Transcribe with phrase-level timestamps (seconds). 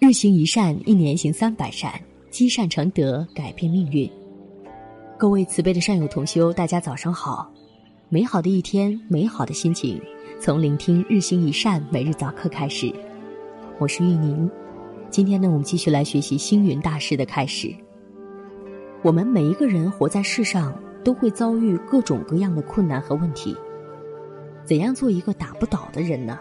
[0.00, 1.92] 日行一善，一年行三百善，
[2.28, 4.10] 积善成德，改变命运。
[5.16, 7.48] 各位慈悲的善友同修，大家早上好！
[8.08, 10.02] 美好的一天，美好的心情，
[10.40, 12.92] 从聆听日行一善每日早课开始。
[13.78, 14.50] 我是玉宁，
[15.10, 17.72] 今天呢，我们继续来学习星云大师的开始。
[19.02, 23.56] 我们每一个人活在世上，都会遭遇各种各样的困难和问题。
[24.64, 26.40] 怎样做一个打不倒的人呢？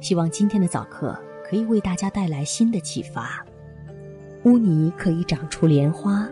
[0.00, 1.16] 希望今天的早课。
[1.48, 3.42] 可以为大家带来新的启发。
[4.44, 6.28] 污泥可以长出莲花，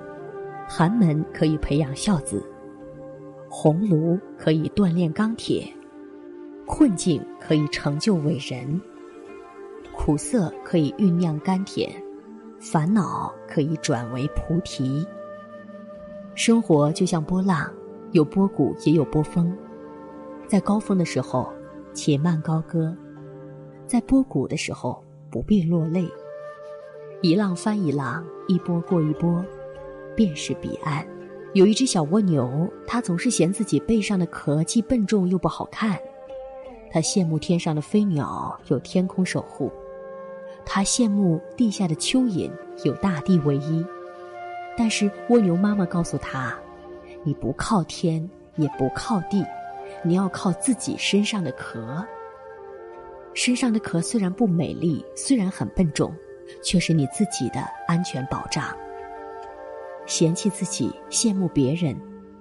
[0.68, 2.44] 寒门可以培养孝子，
[3.48, 5.66] 红炉可以锻炼钢铁，
[6.66, 8.80] 困境可以成就伟人，
[9.94, 11.90] 苦涩可以酝酿甘甜，
[12.60, 15.06] 烦恼可以转为菩提。
[16.34, 17.72] 生活就像波浪，
[18.12, 19.50] 有波谷也有波峰，
[20.46, 21.50] 在高峰的时候
[21.94, 22.94] 且慢高歌，
[23.86, 25.02] 在波谷的时候。
[25.36, 26.08] 不必落泪，
[27.20, 29.44] 一浪翻一浪，一波过一波，
[30.14, 31.06] 便是彼岸。
[31.52, 36.00] 有一只小蜗牛，它总是嫌自己背上的壳既笨重又不好看。
[36.90, 39.70] 它羡慕天上的飞鸟有天空守护，
[40.64, 42.50] 它羡慕地下的蚯蚓
[42.84, 43.84] 有大地为依。
[44.74, 46.58] 但是蜗牛妈妈告诉他
[47.22, 49.44] ：“你不靠天，也不靠地，
[50.02, 52.02] 你要靠自己身上的壳。”
[53.36, 56.10] 身上的壳虽然不美丽，虽然很笨重，
[56.64, 58.74] 却是你自己的安全保障。
[60.06, 61.94] 嫌弃自己，羡慕别人，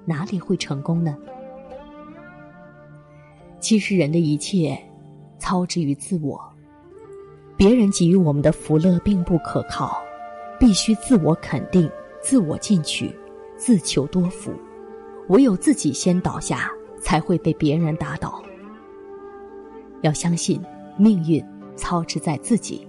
[0.06, 1.18] 哪里会成功呢？
[3.60, 4.82] 其实人的一切，
[5.38, 6.42] 操之于自我。
[7.58, 10.02] 别人给予我们的福乐并不可靠，
[10.58, 13.14] 必须自我肯定、自我进取、
[13.58, 14.54] 自求多福。
[15.28, 18.42] 唯有自己先倒下，才会被别人打倒。
[20.02, 20.64] 要相信。
[20.98, 21.44] 命运
[21.76, 22.88] 操持在自己。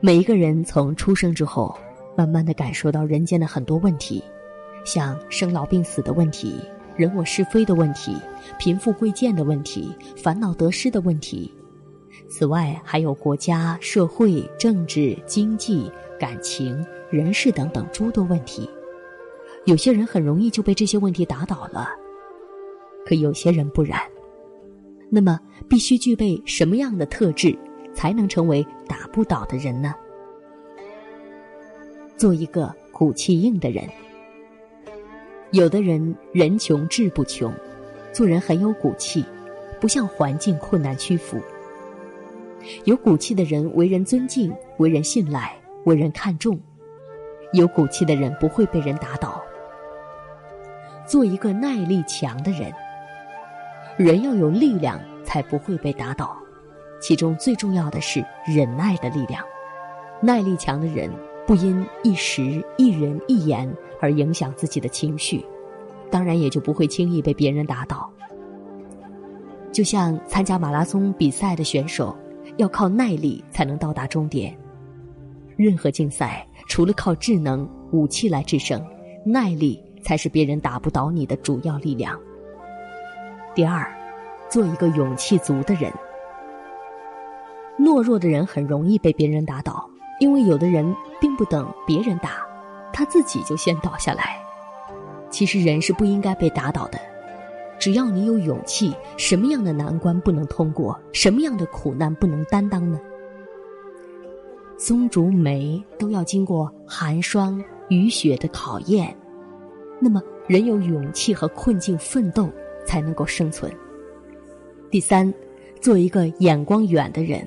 [0.00, 1.76] 每一个人从出生之后，
[2.16, 4.22] 慢慢的感受到人间的很多问题，
[4.84, 6.60] 像生老病死的问题、
[6.96, 8.14] 人我是非的问题、
[8.58, 11.52] 贫富贵贱的问题、烦恼得失的问题。
[12.28, 18.68] 此外，还有国家、社会、政治、经济、感情、人事等等诸多问题。
[19.64, 21.88] 有些人很容易就被这些问题打倒了，
[23.04, 24.00] 可有些人不然。
[25.08, 27.56] 那么，必须具备什么样的特质，
[27.94, 29.94] 才能成为打不倒的人呢？
[32.16, 33.84] 做一个骨气硬的人。
[35.52, 37.52] 有的人人穷志不穷，
[38.12, 39.24] 做人很有骨气，
[39.80, 41.38] 不向环境困难屈服。
[42.84, 46.58] 有骨气的人为人尊敬，为人信赖，为人看重。
[47.52, 49.40] 有骨气的人不会被人打倒。
[51.06, 52.72] 做一个耐力强的人。
[53.96, 56.36] 人要有力量，才不会被打倒。
[57.00, 59.42] 其中最重要的是忍耐的力量。
[60.20, 61.10] 耐力强的人，
[61.46, 63.70] 不因一时一人一言
[64.00, 65.44] 而影响自己的情绪，
[66.10, 68.10] 当然也就不会轻易被别人打倒。
[69.72, 72.16] 就像参加马拉松比赛的选手，
[72.56, 74.56] 要靠耐力才能到达终点。
[75.56, 78.82] 任何竞赛，除了靠智能武器来制胜，
[79.24, 82.18] 耐力才是别人打不倒你的主要力量。
[83.56, 83.90] 第二，
[84.50, 85.90] 做一个勇气足的人。
[87.78, 89.88] 懦弱的人很容易被别人打倒，
[90.20, 92.46] 因为有的人并不等别人打，
[92.92, 94.38] 他自己就先倒下来。
[95.30, 96.98] 其实人是不应该被打倒的，
[97.78, 103.00] 只要你有勇气，什么样的难关不能通过，什么样的苦难不能担当呢？
[104.76, 109.16] 松竹梅都要经过寒霜雨雪的考验，
[109.98, 112.50] 那么人有勇气和困境奋斗。
[112.86, 113.70] 才能够生存。
[114.90, 115.32] 第三，
[115.82, 117.46] 做一个眼光远的人。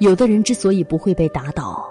[0.00, 1.84] 有的人之所以不会被打倒，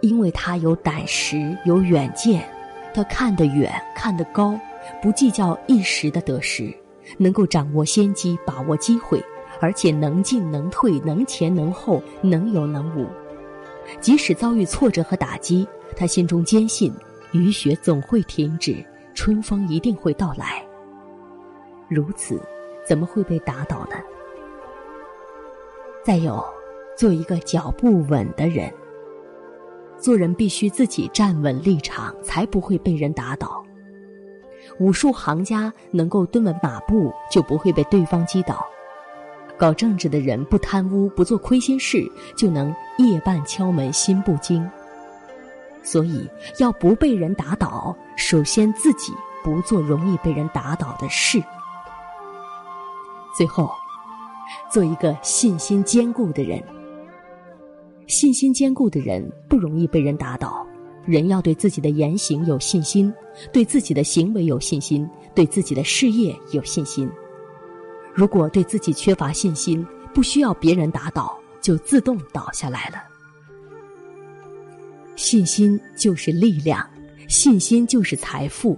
[0.00, 2.46] 因为他有胆识、有远见，
[2.92, 4.58] 他看得远、看得高，
[5.02, 6.72] 不计较一时的得失，
[7.16, 9.20] 能够掌握先机、把握机会，
[9.60, 13.06] 而且能进能退、能前能后、能有能无。
[14.00, 15.66] 即使遭遇挫折和打击，
[15.96, 16.92] 他心中坚信
[17.32, 18.84] 雨雪总会停止，
[19.14, 20.64] 春风一定会到来。
[21.88, 22.40] 如此，
[22.86, 23.96] 怎么会被打倒呢？
[26.04, 26.44] 再有，
[26.96, 28.72] 做一个脚步稳的人。
[29.98, 33.64] 做人必须自己站稳立场，才不会被人打倒。
[34.78, 38.64] 武术行家能够蹲稳马步，就不会被对方击倒。
[39.56, 42.04] 搞政治的人不贪污，不做亏心事，
[42.36, 44.70] 就能夜半敲门心不惊。
[45.82, 49.12] 所以，要不被人打倒，首先自己
[49.42, 51.42] 不做容易被人打倒的事。
[53.38, 53.70] 最后，
[54.68, 56.60] 做一个信心坚固的人。
[58.08, 60.66] 信心坚固的人不容易被人打倒。
[61.06, 63.14] 人要对自己的言行有信心，
[63.52, 67.08] 对自己的行为有信心，对自己的事业有信心。
[68.12, 72.96] 如果对自己缺乏信心，不需要别人打倒，就自动倒下来了。
[75.14, 76.84] 信心就是力量，
[77.28, 78.76] 信心就是财富。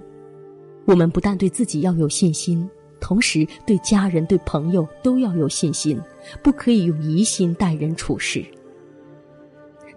[0.85, 2.69] 我们不但对自己要有信心，
[3.01, 6.01] 同时对家人、对朋友都要有信心，
[6.43, 8.45] 不可以用疑心待人处事。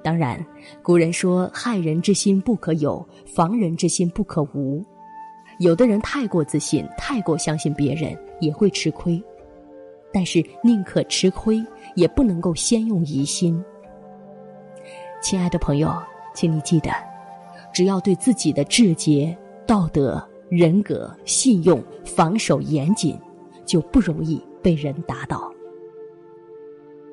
[0.01, 0.43] 当然，
[0.81, 4.83] 古人说“害人之心不可有，防人之心不可无”。
[5.59, 9.23] 有的人太过自信，太过相信别人，也会吃亏。
[10.11, 11.63] 但是，宁可吃亏，
[11.95, 13.63] 也不能够先用疑心。
[15.21, 15.93] 亲爱的朋友，
[16.33, 16.91] 请你记得，
[17.73, 19.35] 只要对自己的志节、
[19.65, 20.21] 道德、
[20.55, 23.17] 人格、信用防守严谨，
[23.65, 25.51] 就不容易被人打倒。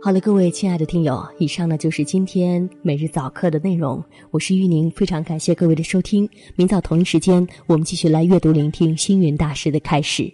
[0.02, 4.02] 好了，各位亲爱的听友，以上呢就是今天每日早课的内容。
[4.30, 6.28] 我是玉宁，非常感谢各位的收听。
[6.54, 10.30] 明早同一时间，我们继续来阅读、聆听星云大师的开始。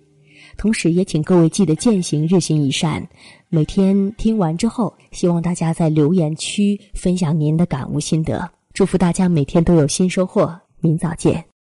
[0.56, 3.06] 同时，也请各位记得践行日行一善。
[3.48, 8.48] 每天听完之后，希望大家在留言区分享您的感悟心得。
[8.72, 10.60] 祝福大家每天都有新收获。
[10.80, 11.55] 明早见。